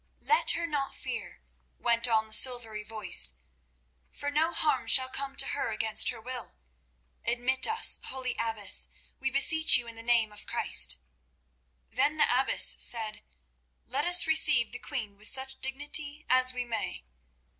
"Let 0.21 0.49
her 0.53 0.65
not 0.65 0.95
fear," 0.95 1.41
went 1.77 2.07
on 2.07 2.25
the 2.25 2.33
silvery 2.33 2.81
voice, 2.81 3.35
"for 4.09 4.31
no 4.31 4.51
harm 4.51 4.87
shall 4.87 5.09
come 5.11 5.35
to 5.35 5.49
her 5.49 5.69
against 5.71 6.09
her 6.09 6.19
will. 6.19 6.55
Admit 7.23 7.67
us, 7.67 7.99
holy 8.05 8.35
Abbess, 8.39 8.89
we 9.19 9.29
beseech 9.29 9.77
you 9.77 9.85
in 9.85 9.95
the 9.95 10.01
name 10.01 10.31
of 10.31 10.47
Christ." 10.47 10.97
Then 11.91 12.17
the 12.17 12.25
abbess 12.35 12.77
said, 12.83 13.21
"Let 13.85 14.05
us 14.05 14.25
receive 14.25 14.71
the 14.71 14.79
queen 14.79 15.17
with 15.19 15.27
such 15.27 15.61
dignity 15.61 16.25
as 16.27 16.51
we 16.51 16.65
may." 16.65 17.03